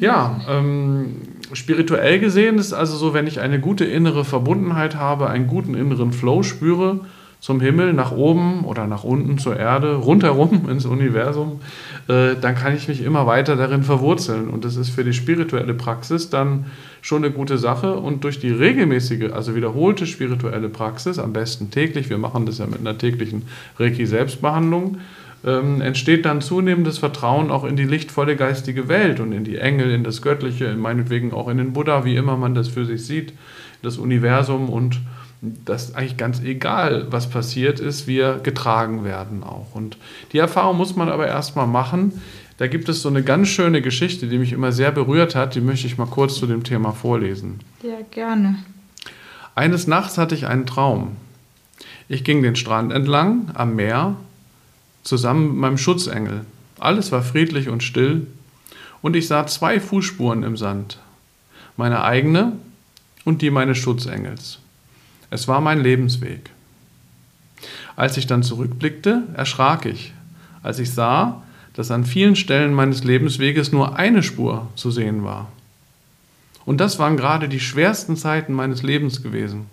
ja, 0.00 0.40
ähm, 0.48 1.16
spirituell 1.52 2.18
gesehen 2.18 2.58
ist 2.58 2.72
also 2.72 2.96
so, 2.96 3.14
wenn 3.14 3.26
ich 3.26 3.40
eine 3.40 3.60
gute 3.60 3.84
innere 3.84 4.24
Verbundenheit 4.24 4.96
habe, 4.96 5.28
einen 5.28 5.46
guten 5.46 5.74
inneren 5.74 6.12
Flow 6.12 6.42
spüre 6.42 7.00
zum 7.42 7.60
Himmel, 7.60 7.92
nach 7.92 8.12
oben 8.12 8.64
oder 8.64 8.86
nach 8.86 9.02
unten 9.02 9.36
zur 9.36 9.56
Erde, 9.56 9.96
rundherum 9.96 10.68
ins 10.70 10.86
Universum, 10.86 11.60
äh, 12.06 12.36
dann 12.40 12.54
kann 12.54 12.76
ich 12.76 12.86
mich 12.86 13.02
immer 13.02 13.26
weiter 13.26 13.56
darin 13.56 13.82
verwurzeln. 13.82 14.48
Und 14.48 14.64
das 14.64 14.76
ist 14.76 14.90
für 14.90 15.02
die 15.02 15.12
spirituelle 15.12 15.74
Praxis 15.74 16.30
dann 16.30 16.66
schon 17.00 17.24
eine 17.24 17.34
gute 17.34 17.58
Sache. 17.58 17.94
Und 17.96 18.22
durch 18.22 18.38
die 18.38 18.50
regelmäßige, 18.50 19.32
also 19.32 19.56
wiederholte 19.56 20.06
spirituelle 20.06 20.68
Praxis, 20.68 21.18
am 21.18 21.32
besten 21.32 21.72
täglich, 21.72 22.10
wir 22.10 22.18
machen 22.18 22.46
das 22.46 22.58
ja 22.58 22.66
mit 22.66 22.78
einer 22.78 22.96
täglichen 22.96 23.42
Reiki-Selbstbehandlung, 23.76 24.98
ähm, 25.44 25.80
entsteht 25.80 26.24
dann 26.24 26.40
zunehmendes 26.40 26.98
Vertrauen 26.98 27.50
auch 27.50 27.64
in 27.64 27.76
die 27.76 27.84
lichtvolle 27.84 28.36
geistige 28.36 28.88
Welt 28.88 29.20
und 29.20 29.32
in 29.32 29.44
die 29.44 29.58
Engel, 29.58 29.90
in 29.90 30.04
das 30.04 30.22
Göttliche, 30.22 30.74
meinetwegen 30.74 31.32
auch 31.32 31.48
in 31.48 31.58
den 31.58 31.72
Buddha, 31.72 32.04
wie 32.04 32.16
immer 32.16 32.36
man 32.36 32.54
das 32.54 32.68
für 32.68 32.84
sich 32.84 33.04
sieht, 33.04 33.32
das 33.82 33.98
Universum 33.98 34.68
und 34.68 35.00
das 35.42 35.86
ist 35.88 35.96
eigentlich 35.96 36.16
ganz 36.16 36.40
egal, 36.40 37.08
was 37.10 37.28
passiert 37.28 37.80
ist, 37.80 38.06
wir 38.06 38.38
getragen 38.44 39.04
werden 39.04 39.42
auch. 39.42 39.74
Und 39.74 39.96
die 40.32 40.38
Erfahrung 40.38 40.76
muss 40.76 40.94
man 40.94 41.08
aber 41.08 41.26
erstmal 41.26 41.66
machen. 41.66 42.22
Da 42.58 42.68
gibt 42.68 42.88
es 42.88 43.02
so 43.02 43.08
eine 43.08 43.24
ganz 43.24 43.48
schöne 43.48 43.82
Geschichte, 43.82 44.28
die 44.28 44.38
mich 44.38 44.52
immer 44.52 44.70
sehr 44.70 44.92
berührt 44.92 45.34
hat, 45.34 45.56
die 45.56 45.60
möchte 45.60 45.88
ich 45.88 45.98
mal 45.98 46.06
kurz 46.06 46.36
zu 46.36 46.46
dem 46.46 46.62
Thema 46.62 46.92
vorlesen. 46.92 47.58
Ja, 47.82 47.96
gerne. 48.12 48.58
Eines 49.56 49.88
Nachts 49.88 50.16
hatte 50.16 50.36
ich 50.36 50.46
einen 50.46 50.64
Traum. 50.64 51.16
Ich 52.08 52.22
ging 52.22 52.42
den 52.42 52.54
Strand 52.54 52.92
entlang 52.92 53.50
am 53.54 53.74
Meer 53.74 54.14
zusammen 55.02 55.48
mit 55.48 55.56
meinem 55.56 55.78
Schutzengel. 55.78 56.44
Alles 56.78 57.12
war 57.12 57.22
friedlich 57.22 57.68
und 57.68 57.82
still 57.82 58.26
und 59.02 59.16
ich 59.16 59.26
sah 59.26 59.46
zwei 59.46 59.80
Fußspuren 59.80 60.42
im 60.42 60.56
Sand. 60.56 60.98
Meine 61.76 62.04
eigene 62.04 62.52
und 63.24 63.42
die 63.42 63.50
meines 63.50 63.78
Schutzengels. 63.78 64.58
Es 65.30 65.48
war 65.48 65.60
mein 65.60 65.80
Lebensweg. 65.80 66.50
Als 67.96 68.16
ich 68.16 68.26
dann 68.26 68.42
zurückblickte, 68.42 69.24
erschrak 69.34 69.86
ich, 69.86 70.12
als 70.62 70.78
ich 70.78 70.92
sah, 70.92 71.42
dass 71.74 71.90
an 71.90 72.04
vielen 72.04 72.36
Stellen 72.36 72.74
meines 72.74 73.04
Lebensweges 73.04 73.72
nur 73.72 73.96
eine 73.96 74.22
Spur 74.22 74.68
zu 74.76 74.90
sehen 74.90 75.24
war. 75.24 75.50
Und 76.64 76.80
das 76.80 76.98
waren 76.98 77.16
gerade 77.16 77.48
die 77.48 77.60
schwersten 77.60 78.16
Zeiten 78.16 78.52
meines 78.52 78.82
Lebens 78.82 79.22
gewesen. 79.22 79.66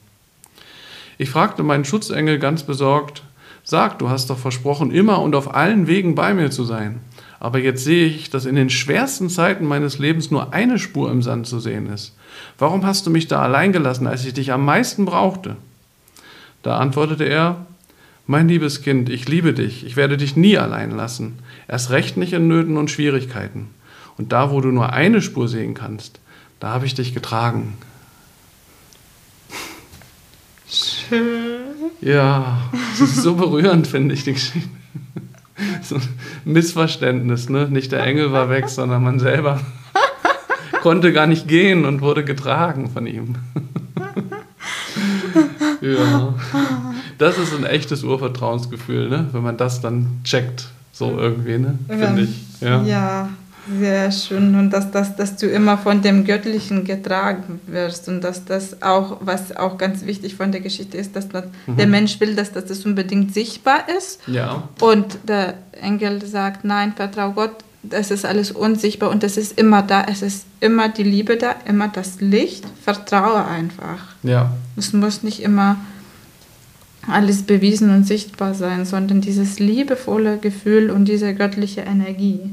Ich 1.17 1.29
fragte 1.29 1.63
meinen 1.63 1.85
Schutzengel 1.85 2.39
ganz 2.39 2.63
besorgt, 2.63 3.23
Sag, 3.69 3.99
du 3.99 4.09
hast 4.09 4.31
doch 4.31 4.39
versprochen, 4.39 4.89
immer 4.89 5.21
und 5.21 5.35
auf 5.35 5.53
allen 5.53 5.85
Wegen 5.85 6.15
bei 6.15 6.33
mir 6.33 6.49
zu 6.49 6.63
sein. 6.63 7.01
Aber 7.39 7.59
jetzt 7.59 7.83
sehe 7.83 8.07
ich, 8.07 8.31
dass 8.31 8.45
in 8.45 8.55
den 8.55 8.71
schwersten 8.71 9.29
Zeiten 9.29 9.63
meines 9.63 9.99
Lebens 9.99 10.31
nur 10.31 10.53
eine 10.53 10.79
Spur 10.79 11.11
im 11.11 11.21
Sand 11.21 11.45
zu 11.45 11.59
sehen 11.59 11.85
ist. 11.85 12.17
Warum 12.57 12.83
hast 12.83 13.05
du 13.05 13.11
mich 13.11 13.27
da 13.27 13.43
allein 13.43 13.71
gelassen, 13.71 14.07
als 14.07 14.25
ich 14.25 14.33
dich 14.33 14.51
am 14.51 14.65
meisten 14.65 15.05
brauchte? 15.05 15.55
Da 16.63 16.79
antwortete 16.79 17.25
er, 17.25 17.67
mein 18.25 18.47
liebes 18.47 18.81
Kind, 18.81 19.07
ich 19.07 19.29
liebe 19.29 19.53
dich, 19.53 19.85
ich 19.85 19.95
werde 19.95 20.17
dich 20.17 20.35
nie 20.35 20.57
allein 20.57 20.89
lassen, 20.89 21.37
erst 21.67 21.91
recht 21.91 22.17
nicht 22.17 22.33
in 22.33 22.47
Nöten 22.47 22.75
und 22.75 22.89
Schwierigkeiten. 22.89 23.69
Und 24.17 24.31
da, 24.31 24.49
wo 24.49 24.61
du 24.61 24.69
nur 24.69 24.93
eine 24.93 25.21
Spur 25.21 25.47
sehen 25.47 25.75
kannst, 25.75 26.19
da 26.59 26.69
habe 26.69 26.87
ich 26.87 26.95
dich 26.95 27.13
getragen. 27.13 27.77
Schön. 30.67 31.58
Ja, 32.01 32.59
das 32.91 33.09
ist 33.09 33.23
so 33.23 33.35
berührend, 33.35 33.87
finde 33.87 34.15
ich, 34.15 34.23
die 34.23 34.33
Geschichte. 34.33 34.69
So 35.83 35.95
ein 35.95 36.01
Missverständnis, 36.45 37.49
ne? 37.49 37.67
Nicht 37.69 37.91
der 37.91 38.01
Engel 38.05 38.31
war 38.31 38.49
weg, 38.49 38.69
sondern 38.69 39.03
man 39.03 39.19
selber 39.19 39.59
konnte 40.81 41.11
gar 41.11 41.27
nicht 41.27 41.47
gehen 41.47 41.83
und 41.85 42.01
wurde 42.01 42.23
getragen 42.23 42.89
von 42.89 43.05
ihm. 43.05 43.35
ja. 45.81 46.33
Das 47.17 47.37
ist 47.37 47.53
ein 47.53 47.65
echtes 47.65 48.03
Urvertrauensgefühl, 48.03 49.09
ne? 49.09 49.27
Wenn 49.33 49.43
man 49.43 49.57
das 49.57 49.81
dann 49.81 50.21
checkt, 50.23 50.69
so 50.93 51.19
irgendwie, 51.19 51.57
ne? 51.57 51.77
Finde 51.87 52.21
ich. 52.21 52.61
Ja. 52.61 52.81
ja. 52.83 53.29
Sehr 53.77 54.11
schön 54.11 54.55
und 54.55 54.71
dass, 54.71 54.89
dass, 54.91 55.15
dass 55.15 55.35
du 55.35 55.47
immer 55.47 55.77
von 55.77 56.01
dem 56.01 56.25
Göttlichen 56.25 56.85
getragen 56.85 57.59
wirst 57.67 58.07
und 58.07 58.21
dass 58.23 58.45
das 58.45 58.81
auch, 58.81 59.17
was 59.21 59.55
auch 59.55 59.77
ganz 59.77 60.05
wichtig 60.05 60.35
von 60.35 60.51
der 60.51 60.61
Geschichte 60.61 60.97
ist, 60.97 61.15
dass 61.15 61.31
man, 61.31 61.45
mhm. 61.67 61.77
der 61.77 61.87
Mensch 61.87 62.19
will, 62.19 62.35
dass, 62.35 62.51
dass 62.51 62.65
das 62.65 62.85
unbedingt 62.85 63.33
sichtbar 63.33 63.83
ist. 63.95 64.21
Ja. 64.27 64.69
Und 64.79 65.19
der 65.27 65.55
Engel 65.73 66.25
sagt, 66.25 66.63
nein, 66.65 66.93
vertrau 66.95 67.31
Gott, 67.31 67.51
das 67.83 68.11
ist 68.11 68.25
alles 68.25 68.51
unsichtbar 68.51 69.09
und 69.09 69.23
das 69.23 69.37
ist 69.37 69.57
immer 69.57 69.83
da, 69.83 70.03
es 70.03 70.21
ist 70.21 70.45
immer 70.59 70.89
die 70.89 71.03
Liebe 71.03 71.37
da, 71.37 71.55
immer 71.65 71.87
das 71.87 72.19
Licht, 72.21 72.65
vertraue 72.83 73.45
einfach. 73.45 74.15
Ja. 74.23 74.53
Es 74.75 74.93
muss 74.93 75.23
nicht 75.23 75.41
immer 75.41 75.77
alles 77.07 77.43
bewiesen 77.43 77.93
und 77.93 78.05
sichtbar 78.05 78.53
sein, 78.53 78.85
sondern 78.85 79.21
dieses 79.21 79.59
liebevolle 79.59 80.37
Gefühl 80.37 80.89
und 80.89 81.05
diese 81.05 81.33
göttliche 81.33 81.81
Energie. 81.81 82.51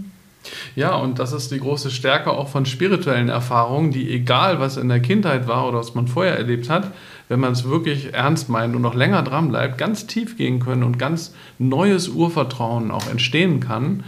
Ja, 0.74 0.94
und 0.96 1.18
das 1.18 1.32
ist 1.32 1.50
die 1.50 1.60
große 1.60 1.90
Stärke 1.90 2.30
auch 2.30 2.48
von 2.48 2.66
spirituellen 2.66 3.28
Erfahrungen, 3.28 3.90
die 3.90 4.10
egal 4.10 4.60
was 4.60 4.76
in 4.76 4.88
der 4.88 5.00
Kindheit 5.00 5.48
war 5.48 5.68
oder 5.68 5.78
was 5.78 5.94
man 5.94 6.08
vorher 6.08 6.36
erlebt 6.36 6.68
hat, 6.68 6.92
wenn 7.28 7.40
man 7.40 7.52
es 7.52 7.68
wirklich 7.68 8.14
ernst 8.14 8.48
meint 8.48 8.74
und 8.76 8.82
noch 8.82 8.94
länger 8.94 9.22
dran 9.22 9.48
bleibt, 9.48 9.78
ganz 9.78 10.06
tief 10.06 10.36
gehen 10.36 10.60
können 10.60 10.82
und 10.82 10.98
ganz 10.98 11.34
neues 11.58 12.08
Urvertrauen 12.08 12.90
auch 12.90 13.08
entstehen 13.10 13.60
kann. 13.60 14.04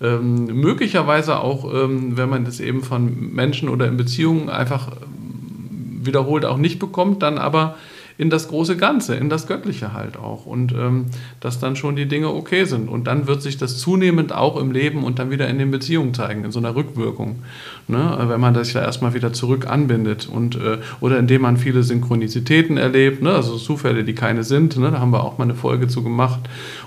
Ähm, 0.00 0.46
möglicherweise 0.46 1.38
auch, 1.38 1.72
ähm, 1.72 2.16
wenn 2.16 2.28
man 2.28 2.44
das 2.44 2.60
eben 2.60 2.82
von 2.82 3.32
Menschen 3.34 3.68
oder 3.68 3.86
in 3.86 3.96
Beziehungen 3.96 4.48
einfach 4.48 4.88
ähm, 4.88 6.00
wiederholt 6.04 6.44
auch 6.44 6.56
nicht 6.56 6.78
bekommt, 6.78 7.22
dann 7.22 7.38
aber 7.38 7.76
in 8.22 8.30
das 8.30 8.46
große 8.46 8.76
Ganze, 8.76 9.16
in 9.16 9.28
das 9.28 9.48
Göttliche 9.48 9.92
halt 9.92 10.16
auch. 10.16 10.46
Und 10.46 10.70
ähm, 10.70 11.06
dass 11.40 11.58
dann 11.58 11.74
schon 11.74 11.96
die 11.96 12.06
Dinge 12.06 12.28
okay 12.28 12.66
sind. 12.66 12.88
Und 12.88 13.08
dann 13.08 13.26
wird 13.26 13.42
sich 13.42 13.56
das 13.56 13.78
zunehmend 13.78 14.32
auch 14.32 14.56
im 14.56 14.70
Leben 14.70 15.02
und 15.02 15.18
dann 15.18 15.32
wieder 15.32 15.48
in 15.48 15.58
den 15.58 15.72
Beziehungen 15.72 16.14
zeigen, 16.14 16.44
in 16.44 16.52
so 16.52 16.60
einer 16.60 16.76
Rückwirkung. 16.76 17.42
Ne? 17.88 18.16
Wenn 18.28 18.40
man 18.40 18.54
das 18.54 18.72
ja 18.74 18.80
erstmal 18.80 19.14
wieder 19.14 19.32
zurück 19.32 19.66
anbindet. 19.68 20.28
Und, 20.28 20.54
äh, 20.54 20.78
oder 21.00 21.18
indem 21.18 21.42
man 21.42 21.56
viele 21.56 21.82
Synchronizitäten 21.82 22.76
erlebt, 22.76 23.22
ne? 23.22 23.32
also 23.32 23.56
Zufälle, 23.56 24.04
die 24.04 24.14
keine 24.14 24.44
sind. 24.44 24.76
Ne? 24.76 24.92
Da 24.92 25.00
haben 25.00 25.12
wir 25.12 25.24
auch 25.24 25.38
mal 25.38 25.44
eine 25.44 25.56
Folge 25.56 25.88
zu 25.88 26.04
gemacht. 26.04 26.38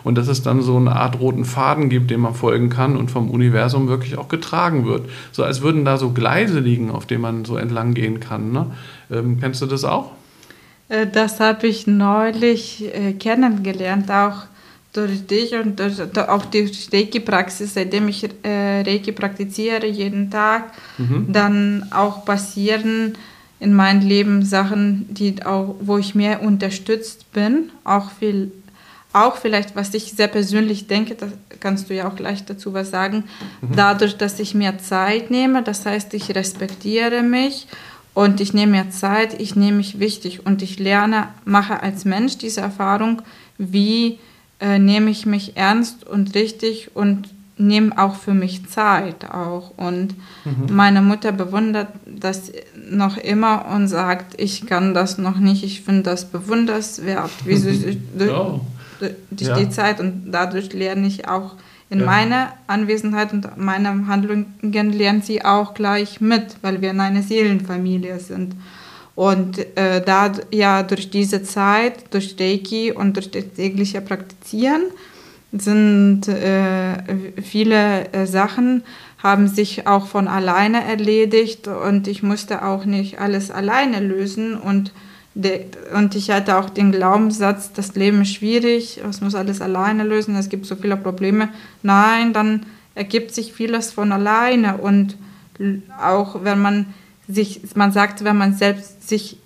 Und 0.05 0.17
dass 0.17 0.29
es 0.29 0.41
dann 0.41 0.61
so 0.61 0.77
eine 0.77 0.95
Art 0.95 1.19
roten 1.19 1.43
Faden 1.43 1.89
gibt, 1.89 2.11
dem 2.11 2.21
man 2.21 2.33
folgen 2.33 2.69
kann 2.69 2.95
und 2.95 3.11
vom 3.11 3.29
Universum 3.29 3.89
wirklich 3.89 4.17
auch 4.17 4.29
getragen 4.29 4.85
wird. 4.85 5.01
So 5.33 5.43
als 5.43 5.61
würden 5.61 5.83
da 5.83 5.97
so 5.97 6.11
Gleise 6.11 6.61
liegen, 6.61 6.91
auf 6.91 7.05
denen 7.05 7.21
man 7.21 7.43
so 7.43 7.57
entlang 7.57 7.93
gehen 7.93 8.21
kann. 8.21 8.53
Ne? 8.53 8.67
Ähm, 9.11 9.39
kennst 9.41 9.61
du 9.61 9.65
das 9.65 9.83
auch? 9.83 10.11
Äh, 10.89 11.07
das 11.07 11.39
habe 11.39 11.67
ich 11.67 11.87
neulich 11.87 12.83
äh, 12.93 13.13
kennengelernt, 13.13 14.11
auch 14.11 14.43
durch 14.93 15.27
dich 15.27 15.53
und 15.55 15.79
durch, 15.79 15.99
auch 16.29 16.45
die 16.45 16.71
Reiki-Praxis, 16.91 17.73
seitdem 17.73 18.07
ich 18.07 18.23
äh, 18.43 18.81
Reiki 18.81 19.11
praktiziere, 19.11 19.85
jeden 19.87 20.31
Tag, 20.31 20.71
mhm. 20.97 21.27
dann 21.31 21.87
auch 21.91 22.23
passieren 22.23 23.17
in 23.59 23.73
meinem 23.73 24.07
Leben 24.07 24.43
Sachen, 24.43 25.05
die 25.13 25.43
auch, 25.45 25.75
wo 25.81 25.97
ich 25.97 26.15
mehr 26.15 26.41
unterstützt 26.41 27.31
bin, 27.33 27.71
auch 27.83 28.11
viel, 28.11 28.51
auch 29.11 29.37
vielleicht, 29.37 29.75
was 29.75 29.93
ich 29.93 30.13
sehr 30.13 30.27
persönlich 30.27 30.87
denke, 30.87 31.15
da 31.15 31.27
kannst 31.59 31.89
du 31.89 31.93
ja 31.93 32.07
auch 32.07 32.15
gleich 32.15 32.45
dazu 32.45 32.73
was 32.73 32.89
sagen, 32.89 33.25
mhm. 33.61 33.75
dadurch, 33.75 34.17
dass 34.17 34.39
ich 34.39 34.53
mehr 34.53 34.77
Zeit 34.77 35.29
nehme, 35.29 35.61
das 35.61 35.85
heißt, 35.85 36.13
ich 36.13 36.33
respektiere 36.35 37.21
mich 37.21 37.67
und 38.15 38.39
ich 38.39 38.53
nehme 38.53 38.71
mir 38.71 38.89
Zeit, 38.89 39.39
ich 39.39 39.55
nehme 39.55 39.77
mich 39.77 39.99
wichtig 39.99 40.45
und 40.45 40.61
ich 40.61 40.79
lerne, 40.79 41.27
mache 41.43 41.83
als 41.83 42.05
Mensch 42.05 42.37
diese 42.37 42.61
Erfahrung, 42.61 43.21
wie 43.57 44.19
äh, 44.61 44.79
nehme 44.79 45.11
ich 45.11 45.25
mich 45.25 45.57
ernst 45.57 46.07
und 46.07 46.33
richtig 46.33 46.95
und 46.95 47.29
nehme 47.57 47.97
auch 47.97 48.15
für 48.15 48.33
mich 48.33 48.69
Zeit 48.69 49.29
auch. 49.29 49.71
Und 49.75 50.15
mhm. 50.45 50.73
meine 50.73 51.01
Mutter 51.01 51.33
bewundert 51.33 51.89
das 52.05 52.53
noch 52.89 53.17
immer 53.17 53.65
und 53.73 53.89
sagt, 53.89 54.39
ich 54.39 54.65
kann 54.65 54.93
das 54.93 55.17
noch 55.17 55.37
nicht, 55.37 55.65
ich 55.65 55.81
finde 55.81 56.03
das 56.03 56.31
bewunderswert, 56.31 57.31
wie 57.43 57.57
sie 57.57 58.01
durch, 58.17 58.31
oh. 58.31 58.61
durch 59.29 59.49
ja. 59.49 59.57
die 59.57 59.69
Zeit 59.69 59.99
und 59.99 60.31
dadurch 60.31 60.71
lerne 60.71 61.05
ich 61.05 61.27
auch 61.27 61.55
in 61.89 61.99
ja. 61.99 62.05
meiner 62.05 62.53
Anwesenheit 62.67 63.31
und 63.33 63.57
meiner 63.57 64.07
Handlungen 64.07 64.55
lernt 64.91 65.25
sie 65.25 65.45
auch 65.45 65.73
gleich 65.73 66.19
mit, 66.19 66.57
weil 66.61 66.81
wir 66.81 66.91
in 66.91 66.99
einer 66.99 67.21
Seelenfamilie 67.21 68.19
sind. 68.19 68.55
Und 69.15 69.59
äh, 69.77 70.01
da 70.03 70.31
ja 70.51 70.83
durch 70.83 71.09
diese 71.09 71.43
Zeit, 71.43 72.13
durch 72.13 72.35
Reiki 72.39 72.91
und 72.91 73.15
durch 73.15 73.31
das 73.31 73.45
tägliche 73.55 74.01
Praktizieren 74.01 74.83
sind 75.53 76.27
äh, 76.27 77.41
viele 77.41 78.11
äh, 78.11 78.25
Sachen 78.25 78.83
haben 79.25 79.47
sich 79.47 79.87
auch 79.87 80.05
von 80.05 80.27
alleine 80.27 80.83
erledigt 80.83 81.67
und 81.67 82.07
ich 82.07 82.21
musste 82.21 82.63
auch 82.63 82.85
nicht 82.85 83.19
alles 83.19 83.49
alleine 83.49 83.99
lösen 83.99 84.55
und 84.55 84.91
und 85.35 86.15
ich 86.15 86.31
hatte 86.31 86.57
auch 86.57 86.69
den 86.69 86.93
Glaubenssatz, 86.93 87.73
das 87.73 87.93
Leben 87.95 88.21
ist 88.21 88.33
schwierig, 88.33 89.01
es 89.07 89.19
muss 89.19 89.35
alles 89.35 89.61
alleine 89.61 90.05
lösen, 90.05 90.35
es 90.35 90.47
gibt 90.47 90.65
so 90.65 90.77
viele 90.77 90.95
Probleme. 90.95 91.49
Nein, 91.83 92.31
dann 92.31 92.65
ergibt 92.95 93.33
sich 93.35 93.51
vieles 93.51 93.91
von 93.91 94.13
alleine. 94.13 94.77
Und 94.77 95.17
auch 96.01 96.43
wenn 96.43 96.61
man 96.61 96.93
sich, 97.27 97.61
man 97.75 97.91
sagt, 97.91 98.23
wenn 98.23 98.37
man 98.37 98.55
selbst, 98.55 99.07
sich 99.07 99.37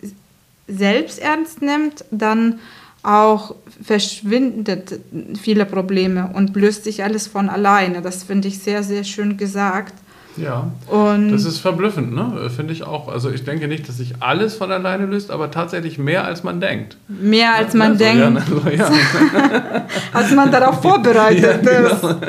selbst 0.68 1.20
ernst 1.20 1.64
nimmt, 1.64 2.06
dann 2.12 2.60
auch 3.02 3.56
verschwindet 3.82 5.00
viele 5.42 5.66
Probleme 5.66 6.32
und 6.34 6.56
löst 6.56 6.84
sich 6.84 7.04
alles 7.04 7.28
von 7.28 7.50
alleine. 7.50 8.02
Das 8.02 8.24
finde 8.24 8.48
ich 8.48 8.60
sehr, 8.60 8.84
sehr 8.84 9.04
schön 9.04 9.38
gesagt. 9.38 9.94
Ja, 10.42 10.72
und 10.88 11.32
das 11.32 11.46
ist 11.46 11.60
verblüffend, 11.60 12.14
ne? 12.14 12.50
finde 12.56 12.74
ich 12.74 12.84
auch. 12.84 13.08
Also 13.08 13.30
ich 13.30 13.44
denke 13.44 13.68
nicht, 13.68 13.88
dass 13.88 13.98
sich 13.98 14.16
alles 14.20 14.56
von 14.56 14.72
alleine 14.72 15.06
löst, 15.06 15.32
aber 15.32 15.52
tatsächlich 15.52 15.98
mehr 15.98 16.24
als 16.26 16.44
man 16.44 16.62
denkt. 16.62 16.98
Mehr 17.08 17.56
als 17.56 17.74
man 17.74 17.98
ja, 17.98 18.14
denkt. 18.14 18.42
So, 18.48 18.70
ja, 18.70 18.86
also, 18.86 18.94
ja. 18.94 19.86
als 20.14 20.32
man 20.32 20.52
darauf 20.52 20.82
vorbereitet 20.82 21.66
ja, 21.66 21.80
genau. 21.80 21.90
ist. 21.90 22.16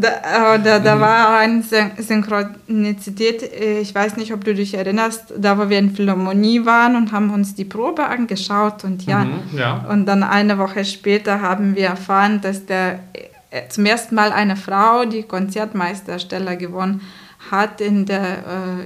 Da, 0.00 0.58
da, 0.58 0.78
da, 0.78 1.00
war 1.00 1.38
eine 1.38 1.62
Synchronizität, 1.62 3.42
ich 3.82 3.94
weiß 3.94 4.16
nicht, 4.16 4.32
ob 4.32 4.44
du 4.44 4.54
dich 4.54 4.74
erinnerst, 4.74 5.34
da 5.36 5.58
wo 5.58 5.68
wir 5.68 5.78
in 5.78 5.94
Philharmonie 5.94 6.64
waren 6.64 6.96
und 6.96 7.12
haben 7.12 7.30
uns 7.30 7.54
die 7.54 7.64
Probe 7.64 8.06
angeschaut 8.06 8.84
und 8.84 9.04
ja, 9.04 9.24
mhm, 9.24 9.58
ja. 9.58 9.84
und 9.90 10.06
dann 10.06 10.22
eine 10.22 10.58
Woche 10.58 10.84
später 10.84 11.40
haben 11.40 11.76
wir 11.76 11.86
erfahren, 11.86 12.40
dass 12.40 12.64
der 12.66 13.00
zum 13.68 13.86
ersten 13.86 14.14
Mal 14.14 14.32
eine 14.32 14.56
Frau 14.56 15.04
die 15.04 15.22
Konzertmeisterstelle 15.22 16.56
gewonnen 16.56 17.00
hat 17.50 17.80
in 17.80 18.06
der 18.06 18.22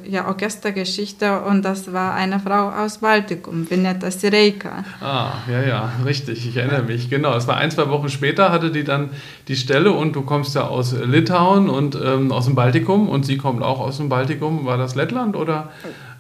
äh, 0.05 0.11
ja, 0.11 0.27
Orchestergeschichte 0.27 1.41
und 1.41 1.65
das 1.65 1.93
war 1.93 2.15
eine 2.15 2.41
Frau 2.41 2.69
aus 2.69 2.99
Baltikum, 2.99 3.69
Vineta 3.71 4.11
Sireika. 4.11 4.85
Ah, 5.01 5.33
ja, 5.51 5.63
ja, 5.63 5.93
richtig, 6.05 6.47
ich 6.47 6.57
erinnere 6.57 6.83
mich, 6.83 7.09
genau. 7.09 7.35
Es 7.35 7.47
war 7.47 7.57
ein, 7.57 7.71
zwei 7.71 7.89
Wochen 7.89 8.09
später, 8.09 8.53
hatte 8.53 8.71
die 8.71 8.85
dann 8.85 9.11
die 9.49 9.57
Stelle 9.57 9.93
und 9.93 10.15
du 10.15 10.23
kommst 10.23 10.55
ja 10.55 10.63
aus 10.67 10.93
Litauen 10.93 11.71
und 11.71 11.95
ähm, 11.95 12.33
aus 12.33 12.47
dem 12.47 12.55
Baltikum 12.55 13.09
und 13.09 13.25
sie 13.25 13.39
kommt 13.39 13.63
auch 13.63 13.81
aus 13.81 13.97
dem 13.97 14.09
Baltikum. 14.09 14.67
War 14.67 14.77
das 14.77 14.95
Lettland 14.95 15.37
oder? 15.37 15.71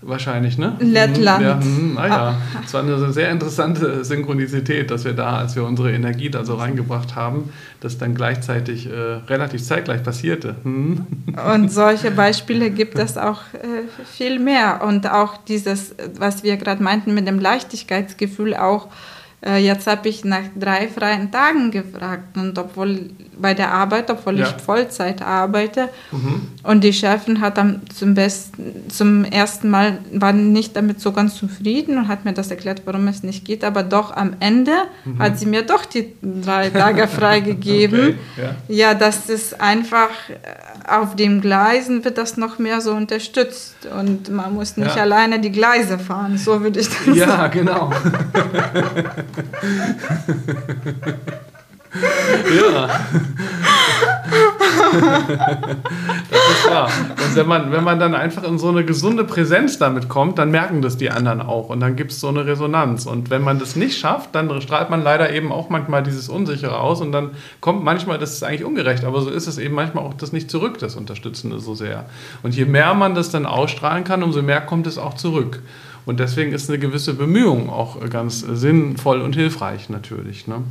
Wahrscheinlich, 0.03 0.57
ne? 0.57 0.77
Lettland. 0.81 1.45
Ja, 1.45 1.61
hm, 1.61 1.99
ah 1.99 2.09
ja. 2.09 2.37
Es 2.65 2.73
war 2.73 2.83
eine 2.83 3.13
sehr 3.13 3.31
interessante 3.31 4.03
Synchronizität, 4.03 4.91
dass 4.91 5.05
wir 5.05 5.13
da, 5.13 5.37
als 5.37 5.57
wir 5.57 5.65
unsere 5.65 5.93
Energie 5.93 6.31
da 6.31 6.43
so 6.45 6.55
reingebracht 6.55 7.17
haben, 7.17 7.51
das 7.81 7.99
dann 7.99 8.15
gleichzeitig 8.15 8.87
äh, 8.87 8.93
relativ 8.93 9.63
zeitgleich 9.63 10.03
passierte. 10.03 10.57
Hm. 10.63 11.07
Und 11.55 11.71
solche 11.71 12.11
Beispiele 12.11 12.71
gibt 12.71 12.99
es 12.99 13.19
auch 13.19 13.43
äh, 13.53 13.83
viel 14.11 14.39
mehr. 14.39 14.81
Und 14.87 15.11
auch 15.11 15.37
dieses, 15.37 15.95
was 16.19 16.43
wir 16.43 16.57
gerade 16.57 16.83
meinten 16.83 17.13
mit 17.13 17.29
dem 17.29 17.39
Leichtigkeitsgefühl, 17.39 18.55
auch 18.55 18.89
jetzt 19.43 19.87
habe 19.87 20.09
ich 20.09 20.25
nach 20.25 20.43
drei 20.55 20.89
freien 20.89 21.31
Tagen 21.31 21.71
gefragt 21.71 22.37
und 22.37 22.59
obwohl 22.59 23.11
bei 23.41 23.55
der 23.55 23.73
Arbeit, 23.73 24.11
obwohl 24.11 24.39
Ja. 24.39 24.47
ich 24.47 24.63
Vollzeit 24.63 25.23
arbeite 25.23 25.89
Mhm. 26.13 26.43
und 26.63 26.85
die 26.85 26.93
Chefin 26.93 27.41
hat 27.41 27.57
dann 27.57 27.81
zum 27.95 28.13
besten, 28.15 28.63
zum 28.91 29.25
ersten 29.25 29.71
Mal 29.71 29.97
war 30.13 30.35
nicht 30.35 30.77
damit 30.77 31.01
so 31.01 31.13
ganz 31.13 31.37
zufrieden 31.37 31.97
und 31.97 32.09
hat 32.09 32.27
mir 32.27 32.35
das 32.35 32.51
erklärt, 32.51 32.83
warum 32.85 33.09
es 33.09 33.23
nicht 33.23 33.47
geht, 33.47 33.65
aber 33.65 33.83
doch 33.83 34.15
am 34.15 34.35
Ende 34.41 34.73
hat 35.19 35.39
sie 35.39 35.47
mir 35.47 35.63
doch 35.63 35.87
die 35.87 36.13
drei 36.23 36.69
Tage 36.69 37.09
freigegeben. 37.09 38.01
Okay, 38.37 38.49
ja. 38.69 38.91
Ja, 38.91 38.95
das 38.95 39.31
ist 39.31 39.59
einfach 39.61 40.11
äh, 40.29 40.35
auf 40.87 41.17
den 41.17 41.41
Gleisen 41.41 42.05
wird 42.05 42.19
das 42.19 42.37
noch 42.37 42.59
mehr 42.59 42.81
so 42.83 42.93
unterstützt 42.93 43.77
und 43.99 44.29
man 44.29 44.53
muss 44.55 44.77
nicht 44.77 44.97
Ja. 44.97 45.03
alleine 45.03 45.41
die 45.41 45.51
Gleise 45.53 45.99
fahren, 45.99 46.37
so 46.37 46.61
würde 46.61 46.81
ich 46.81 46.89
das 46.89 47.05
sagen. 47.07 47.15
Ja, 47.17 47.47
genau. 47.47 47.91
ja. 51.93 52.89
das 56.31 56.51
ist 56.51 56.71
wahr. 56.71 56.91
Und 57.09 57.37
wenn 57.37 57.47
man, 57.47 57.73
wenn 57.73 57.85
man 57.85 57.99
dann 57.99 58.15
einfach 58.15 58.45
in 58.45 58.59
so 58.59 58.69
eine 58.69 58.85
gesunde 58.85 59.25
Präsenz 59.25 59.79
damit 59.79 60.09
kommt, 60.09 60.39
dann 60.39 60.51
merken 60.51 60.83
das 60.83 60.97
die 60.97 61.11
anderen 61.11 61.41
auch 61.41 61.69
und 61.69 61.81
dann 61.81 61.97
gibt 61.97 62.13
es 62.13 62.21
so 62.21 62.29
eine 62.29 62.47
Resonanz. 62.47 63.07
Und 63.07 63.31
wenn 63.31 63.43
man 63.43 63.59
das 63.59 63.75
nicht 63.77 63.99
schafft, 63.99 64.35
dann 64.35 64.61
strahlt 64.61 64.91
man 64.91 65.03
leider 65.03 65.33
eben 65.33 65.51
auch 65.53 65.69
manchmal 65.69 66.03
dieses 66.03 66.29
Unsichere 66.29 66.79
aus 66.79 67.01
und 67.01 67.13
dann 67.13 67.31
kommt 67.61 67.83
manchmal, 67.83 68.19
das 68.19 68.33
ist 68.35 68.45
eigentlich 68.45 68.65
ungerecht, 68.65 69.05
aber 69.05 69.21
so 69.21 69.31
ist 69.31 69.47
es 69.47 69.59
eben 69.59 69.75
manchmal 69.75 70.05
auch 70.05 70.15
das 70.15 70.33
nicht 70.33 70.51
zurück, 70.51 70.79
das 70.79 70.97
Unterstützende 70.97 71.59
so 71.61 71.75
sehr. 71.75 72.07
Und 72.43 72.55
je 72.55 72.65
mehr 72.65 72.95
man 72.95 73.15
das 73.15 73.31
dann 73.31 73.47
ausstrahlen 73.47 74.05
kann, 74.05 74.23
umso 74.23 74.43
mehr 74.43 74.61
kommt 74.61 74.87
es 74.87 74.99
auch 74.99 75.15
zurück. 75.15 75.61
Und 76.07 76.21
deswegen 76.21 76.53
ist 76.53 76.69
eine 76.69 76.79
gewisse 76.79 77.15
Bemühung 77.15 77.71
auch 77.71 77.99
ganz 78.11 78.41
sinnvoll 78.41 79.21
und 79.21 79.35
hilfreich 79.35 79.89
natürlich. 79.91 80.47
Ne? 80.47 80.63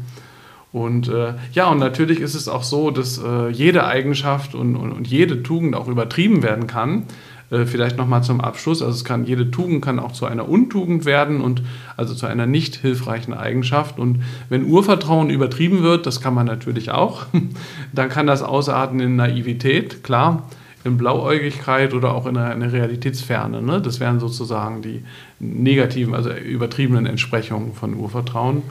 Und 0.71 1.07
äh, 1.07 1.33
ja, 1.53 1.69
und 1.69 1.79
natürlich 1.79 2.19
ist 2.19 2.35
es 2.35 2.47
auch 2.47 2.63
so, 2.63 2.91
dass 2.91 3.17
äh, 3.17 3.49
jede 3.49 3.85
Eigenschaft 3.85 4.53
und, 4.53 4.75
und, 4.75 4.91
und 4.91 5.07
jede 5.07 5.41
Tugend 5.41 5.75
auch 5.75 5.87
übertrieben 5.87 6.43
werden 6.43 6.67
kann. 6.67 7.05
Äh, 7.51 7.65
vielleicht 7.65 7.97
nochmal 7.97 8.23
zum 8.23 8.41
Abschluss. 8.41 8.81
Also 8.81 8.93
es 8.93 9.03
kann, 9.03 9.25
jede 9.25 9.49
Tugend 9.49 9.83
kann 9.83 9.99
auch 9.99 10.11
zu 10.11 10.25
einer 10.25 10.47
Untugend 10.47 11.05
werden 11.05 11.41
und 11.41 11.63
also 11.97 12.13
zu 12.13 12.27
einer 12.27 12.45
nicht 12.45 12.75
hilfreichen 12.75 13.33
Eigenschaft. 13.33 13.97
Und 13.97 14.21
wenn 14.49 14.65
Urvertrauen 14.65 15.31
übertrieben 15.31 15.81
wird, 15.81 16.05
das 16.05 16.21
kann 16.21 16.35
man 16.35 16.45
natürlich 16.45 16.91
auch, 16.91 17.25
dann 17.93 18.09
kann 18.09 18.27
das 18.27 18.43
ausarten 18.43 18.99
in 18.99 19.15
Naivität, 19.15 20.03
klar 20.03 20.47
in 20.89 20.97
Blauäugigkeit 20.97 21.93
oder 21.93 22.13
auch 22.13 22.25
in 22.25 22.35
einer, 22.35 22.53
in 22.53 22.61
einer 22.61 22.73
Realitätsferne. 22.73 23.61
Ne? 23.61 23.81
Das 23.81 23.99
wären 23.99 24.19
sozusagen 24.19 24.81
die 24.81 25.03
negativen, 25.39 26.13
also 26.13 26.31
übertriebenen 26.31 27.05
Entsprechungen 27.05 27.73
von 27.73 27.95
Urvertrauen. 27.95 28.63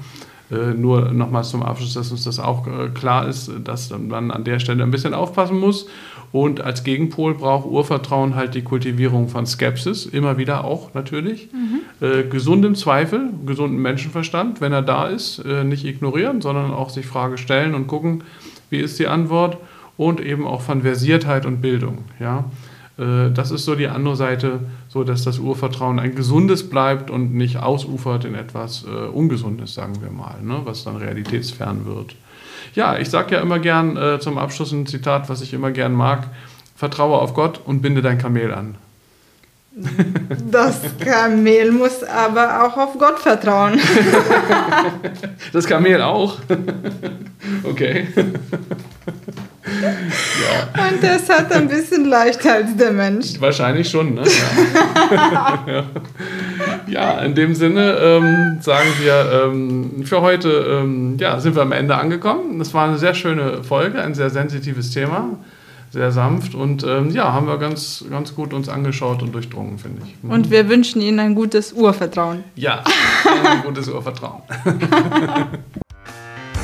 Äh, 0.50 0.74
nur 0.74 1.12
nochmals 1.12 1.50
zum 1.50 1.62
Abschluss, 1.62 1.94
dass 1.94 2.10
uns 2.10 2.24
das 2.24 2.38
auch 2.38 2.66
äh, 2.66 2.88
klar 2.88 3.28
ist, 3.28 3.50
dass 3.64 3.90
man 3.90 4.30
an 4.30 4.44
der 4.44 4.58
Stelle 4.58 4.82
ein 4.82 4.90
bisschen 4.90 5.14
aufpassen 5.14 5.58
muss. 5.58 5.86
Und 6.30 6.60
als 6.60 6.84
Gegenpol 6.84 7.34
braucht 7.34 7.66
Urvertrauen 7.66 8.34
halt 8.34 8.54
die 8.54 8.62
Kultivierung 8.62 9.28
von 9.28 9.46
Skepsis, 9.46 10.04
immer 10.04 10.36
wieder 10.36 10.64
auch 10.64 10.92
natürlich. 10.92 11.48
Äh, 12.00 12.24
gesundem 12.24 12.74
Zweifel, 12.74 13.30
gesunden 13.46 13.80
Menschenverstand, 13.80 14.60
wenn 14.60 14.72
er 14.72 14.82
da 14.82 15.08
ist, 15.08 15.38
äh, 15.38 15.64
nicht 15.64 15.84
ignorieren, 15.84 16.40
sondern 16.40 16.70
auch 16.70 16.90
sich 16.90 17.06
Frage 17.06 17.38
stellen 17.38 17.74
und 17.74 17.86
gucken, 17.86 18.24
wie 18.70 18.78
ist 18.78 18.98
die 18.98 19.06
Antwort 19.06 19.56
und 19.98 20.20
eben 20.20 20.46
auch 20.46 20.62
von 20.62 20.80
Versiertheit 20.80 21.44
und 21.44 21.60
Bildung. 21.60 22.04
Ja? 22.18 22.44
Äh, 22.98 23.30
Das 23.30 23.50
ist 23.50 23.66
so 23.66 23.74
die 23.74 23.88
andere 23.88 24.16
Seite, 24.16 24.60
so 24.88 25.04
dass 25.04 25.24
das 25.24 25.38
Urvertrauen 25.38 25.98
ein 25.98 26.14
gesundes 26.14 26.70
bleibt 26.70 27.10
und 27.10 27.34
nicht 27.34 27.58
ausufert 27.58 28.24
in 28.24 28.34
etwas 28.34 28.86
äh, 28.86 29.08
Ungesundes, 29.08 29.74
sagen 29.74 30.00
wir 30.00 30.10
mal, 30.10 30.40
ne? 30.42 30.60
was 30.64 30.84
dann 30.84 30.96
realitätsfern 30.96 31.84
wird. 31.84 32.16
Ja, 32.74 32.96
ich 32.96 33.10
sage 33.10 33.34
ja 33.34 33.42
immer 33.42 33.58
gern 33.58 33.96
äh, 33.96 34.20
zum 34.20 34.38
Abschluss 34.38 34.72
ein 34.72 34.86
Zitat, 34.86 35.28
was 35.28 35.42
ich 35.42 35.52
immer 35.52 35.72
gern 35.72 35.92
mag. 35.92 36.28
Vertraue 36.76 37.18
auf 37.18 37.34
Gott 37.34 37.60
und 37.64 37.82
binde 37.82 38.00
dein 38.00 38.18
Kamel 38.18 38.54
an. 38.54 38.76
Das 40.50 40.80
Kamel 40.98 41.72
muss 41.72 42.02
aber 42.02 42.64
auch 42.64 42.76
auf 42.76 42.98
Gott 42.98 43.18
vertrauen. 43.18 43.78
Das 45.52 45.66
Kamel 45.66 46.02
auch. 46.02 46.38
okay. 47.64 48.08
Und 49.68 51.02
das 51.02 51.28
hat 51.28 51.52
ein 51.52 51.68
bisschen 51.68 52.06
leichter 52.06 52.54
als 52.54 52.76
der 52.76 52.92
Mensch. 52.92 53.40
Wahrscheinlich 53.40 53.88
schon, 53.88 54.14
ne? 54.14 54.22
Ja, 54.22 55.64
ja. 55.66 55.84
ja 56.86 57.18
in 57.20 57.34
dem 57.34 57.54
Sinne 57.54 57.96
ähm, 58.00 58.58
sagen 58.60 58.88
wir 59.00 59.44
ähm, 59.44 60.04
für 60.04 60.20
heute, 60.20 60.48
ähm, 60.48 61.16
ja, 61.18 61.40
sind 61.40 61.54
wir 61.54 61.62
am 61.62 61.72
Ende 61.72 61.96
angekommen. 61.96 62.58
Das 62.58 62.74
war 62.74 62.88
eine 62.88 62.98
sehr 62.98 63.14
schöne 63.14 63.62
Folge, 63.62 64.00
ein 64.00 64.14
sehr 64.14 64.30
sensitives 64.30 64.90
Thema, 64.90 65.36
sehr 65.90 66.12
sanft 66.12 66.54
und 66.54 66.84
ähm, 66.84 67.10
ja, 67.10 67.32
haben 67.32 67.46
wir 67.46 67.58
ganz, 67.58 68.04
ganz 68.10 68.34
gut 68.34 68.52
uns 68.52 68.68
angeschaut 68.68 69.22
und 69.22 69.34
durchdrungen, 69.34 69.78
finde 69.78 70.02
ich. 70.04 70.22
Mhm. 70.22 70.30
Und 70.30 70.50
wir 70.50 70.68
wünschen 70.68 71.00
Ihnen 71.00 71.18
ein 71.20 71.34
gutes 71.34 71.72
Urvertrauen. 71.72 72.44
ja, 72.54 72.84
ein 73.44 73.62
gutes 73.62 73.88
Urvertrauen. 73.88 74.42